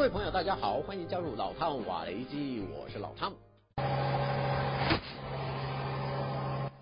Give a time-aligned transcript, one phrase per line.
[0.00, 3.34] 各位朋友，大家好，欢迎加入老汤瓦雷基，我是老汤。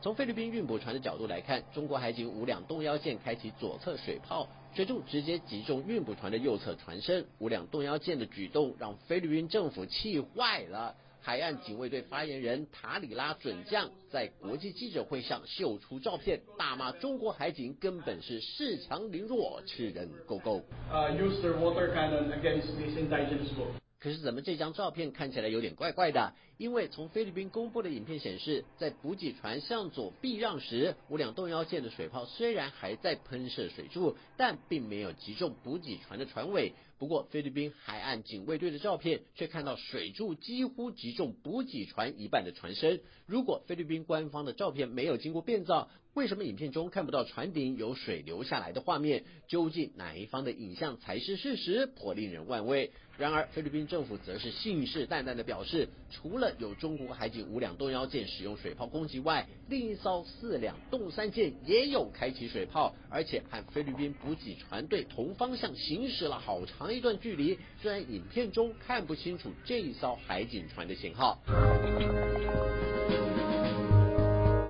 [0.01, 7.27] 从菲律宾运补船的角度来看，中国海警五两动腰舰开启左侧水炮，水柱直接击中运补船的右侧船身。
[7.41, 10.95] 五两动腰舰的举动让菲律宾政府气坏了。
[11.29, 20.63] 海岸警卫队发言人塔里拉准将在国际记者会上秀出照片，大骂中国海警根本是恃强凌弱、吃人狗狗。
[24.01, 26.33] 可是怎么这张照片看起来有点怪怪的？
[26.57, 36.73] 因为从菲律宾公布的影片显示，在补给船向左避让时，五两动腰舰的水炮虽然还在喷射水柱，但并没有击中补给船的船尾。
[36.99, 43.01] 不过菲律宾海岸警卫队的照片却看到水柱几乎击中补给船一半的船身。
[43.27, 49.25] 如果菲律宾官方的照片没有经过变造，为什么影片中看不到船顶有水流下来的画面？
[49.47, 51.87] 究竟哪一方的影像才是事实？
[51.87, 52.91] 颇令人万味。
[53.17, 67.59] 然而菲律宾政府则是信誓旦旦的表示，除了有中国海警五两动腰舰使用水炮攻击外，另一艘四两动三舰也有开启水炮，而且和菲律宾补给船队同方向行驶了好长一段距离。
[67.81, 71.39] 虽然影片中看不清楚这一艘海警船的型号。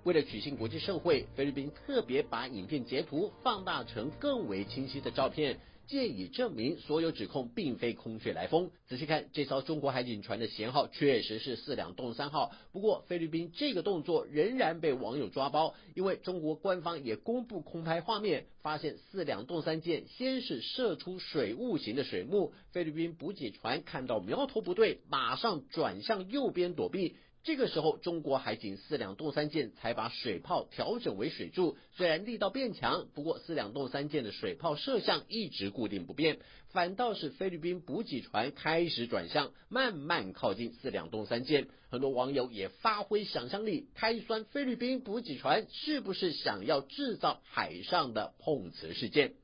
[0.05, 5.59] 为了举行国际盛会，菲律宾特别把影片截图放大成更为清晰的照片。
[5.89, 8.71] 借以证明所有指控并非空穴来风。
[8.87, 12.53] 仔细看，这艘中国海警船的舷号确实是四两洞三号。
[12.71, 27.17] 不过，菲律宾这个动作仍然被网友抓包，因为中国官方也公布空拍画面，发现四两洞三舰先是射出水雾型的水幕，菲律宾补给船看到苗头不对，马上转向右边躲避。
[27.45, 36.39] 这个时候，中国海警四两洞三舰才把水炮调整为水柱，虽然力道变强，不过四两洞三舰的水炮射向一直固定不变，
[36.71, 41.69] 反倒是菲律宾补给船开始转向，慢慢靠近四两动三舰。
[41.89, 49.35] 很多网友也发挥想象力，开酸菲律宾补给船是不是想要制造海上的碰瓷事件。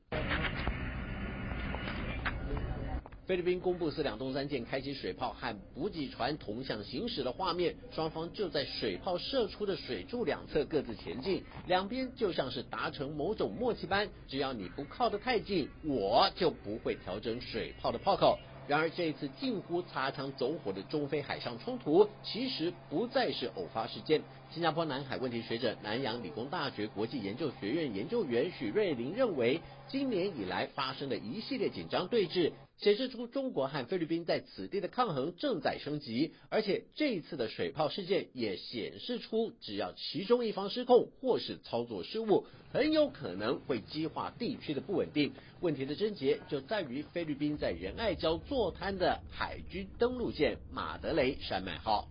[3.25, 18.37] 菲律宾公布四两东三舰开启水炮和补给船同向行驶的画面，双方就在水炮射出的水柱两侧各自前进，两边就像是达成某种默契般，只要你不靠得太近，我就不会调整水炮的炮口。
[18.67, 24.23] 然而，这一次近乎擦枪走火的中非海上冲突，其实不再是偶发事件。
[24.51, 36.33] 新加坡南海问题学者、南洋理工大学国际研究学院研究员许瑞林认为，今年以来发生的一系列紧张对峙，显示出中国和菲律宾在此地的抗衡正在升级。
[36.49, 45.31] 而且，这一次的水炮事件也显示出，只要其中一方失控或是操作失误，很有可能会激化地区的不稳定。
[45.61, 52.05] 问题的症结就在于菲律宾在仁爱礁坐滩的海军登陆舰“马德雷山脉号”。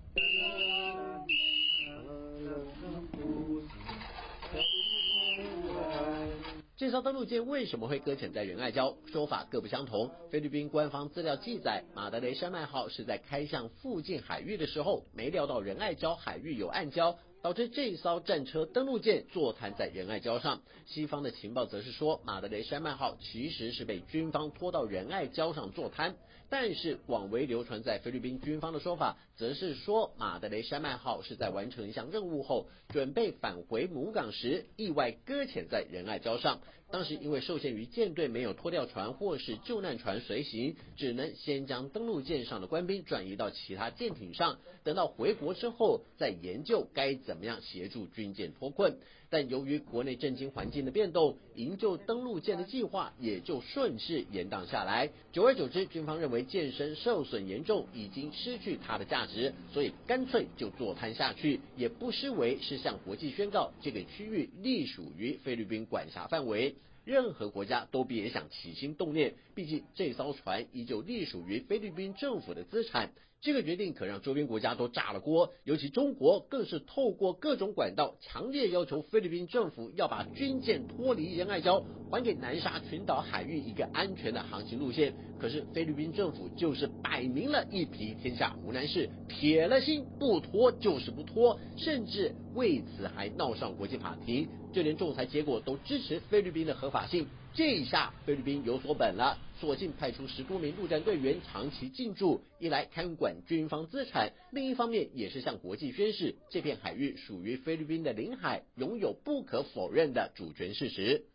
[6.78, 8.94] 这艘登陆舰为什么会搁浅在仁爱礁？
[9.12, 10.10] 说法各不相同。
[10.30, 17.16] 菲律宾官方资料记载，马德雷山脉号是在开向附近海域的时候，没料到仁爱礁海域有暗礁。
[17.44, 20.62] 导致这艘战车登陆舰坐滩在仁爱礁上。
[20.86, 26.16] 西方的情报则是说，马德雷山脉号其实是被军方拖到仁爱礁上坐滩。
[26.48, 36.60] 但是广为流传在菲律宾军方的说法，则是说马德雷山脉号是在完成一项任务后，准备返回母港时，意外搁浅在仁爱礁上。
[36.90, 48.96] 当时因为受限于舰队没有拖吊船或是救难船随行，只能先将登陆舰上的官兵转移到其他舰艇上，等到回国之后再研究该怎怎么样协助军舰脱困。
[49.34, 55.10] 但由于国内震惊环境的变动，营救登陆舰的计划也就顺势延宕下来。
[55.32, 66.76] 久而久之，军方认为舰身受损严重，已经失去它的价值，所以干脆就坐滩下去，也不失为是向国际宣告这个区域隶属于菲律宾管辖范围。
[67.04, 73.10] 任何国家都别想起心动念，毕竟这艘船依旧隶属于菲律宾政府的资产。
[73.40, 85.14] 这个决定可让周边国家都炸了锅，尤其中国更是透过各种管道强烈要求菲菲律宾政府要把军舰脱离仁爱礁，还给南沙群岛海域一个安全的航行路线。
[85.40, 97.26] 可是菲律宾政府就是摆明了一匹天下无难事，铁了心不脱就是不脱，甚至为此还闹上国际法庭，就连仲裁结果都支持菲律宾的合法性。
[97.52, 111.26] 这一下菲律宾有所本了，索性派出十多名陆战队员长期进驻，一来看管军方资产，另一方面也是向国际宣示这片海域属于菲律宾的领海，拥有不可否认的主权事实。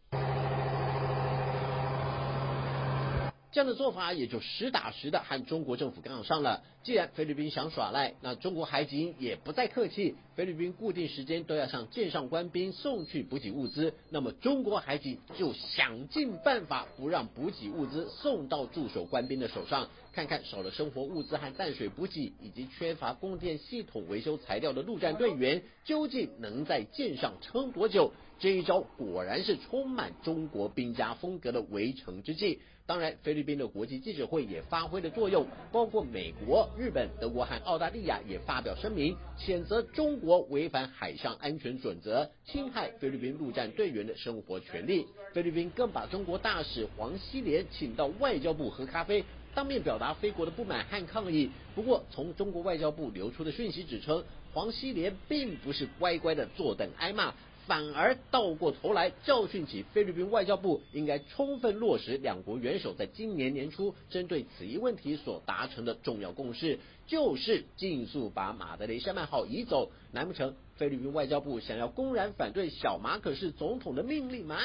[3.52, 6.64] 这样的做法也就实打实的和中国政府杠上了。
[6.84, 28.14] 既然菲律宾想耍赖，那中国海警也不再客气，菲律宾固定时间都要向舰上官兵送去补给物资，那么中国海警就想尽办法不让补给物资送到驻守官兵的手上，看看少了生活物资和淡水补给，以及缺乏供电系统维修材料的陆战队员，究竟能在舰上撑多久？
[28.38, 32.62] 这一招果然是充满中国兵家风格的围城之计。
[32.90, 45.06] 当然，菲律宾的国际记者会也发挥了作用，包括美国、日本、德国和澳大利亚也发表声明，谴责中国违反海上安全准则，侵害菲律宾陆战队员的生活权利。
[45.36, 51.52] 菲律宾更把中国大使黄希连请到外交部喝咖啡，当面表达菲国的不满和抗议。
[51.76, 57.36] 不过，从中国外交部流出的讯息指称，黄希连并不是乖乖的坐等挨骂。
[57.70, 69.92] 反而倒过头来教训起菲律宾外交部，应该充分落实两国元首在今年年初针对此一问题所达成的重要共识，就是尽速把马德雷山脉号移走。
[70.12, 74.58] 难不成菲律宾外交部想要公然反对小马可是总统的命令吗？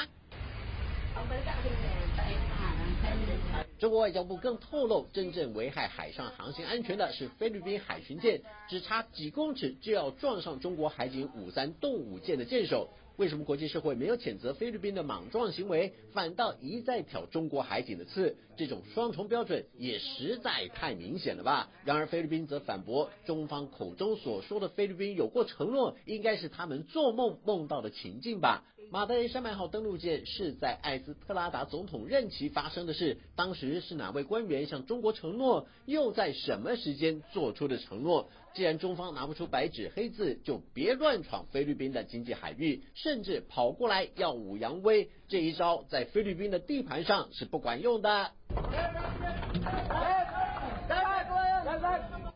[3.79, 12.89] 中国外交部更透露，真正危害海上航行安全的是菲律宾海巡舰，只差几公尺就要撞上中国海警五三动五舰的舰首。
[13.17, 18.37] 为什么国际社会没有谴责菲律宾的莽撞行为，反倒一再挑中国海警的刺？
[18.57, 21.71] 这种双重标准也实在太明显了吧？
[21.85, 28.65] 然而菲律宾则反驳，中方口中所说的菲律宾有过承诺，应该是他们做梦梦到的情境吧？
[28.95, 38.31] 马德雷山脉号登陆舰是在艾斯特拉达总统任期发生的事，当时是哪位官员向中国承诺，又在什么时间做出的承诺？
[38.55, 48.31] 既然中方拿不出白纸黑字，就别乱闯菲律宾的经济海域，甚至跑过来耀武扬威，这一招在菲律宾的地盘上是不管用的。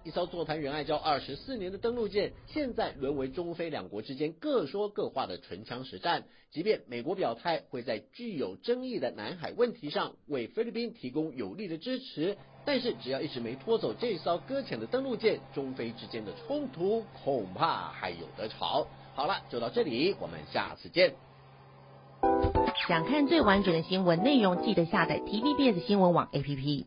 [0.09, 6.25] 一艘坐谈仁爱礁二十四年的登陆舰，现在沦为中非两国之间各说各话的唇枪实战。
[6.51, 18.87] 即便美国表态会在具有争议的南海问题上为菲律宾提供有力的支持，但是只要一直没拖走这艘搁浅的登陆舰，中非之间的冲突恐怕还有得吵。
[19.15, 21.17] 好了，就到这里，我们下次见。
[22.89, 26.87] 想看最完整的新闻内容，记得下载 TVBS 新闻网 APP。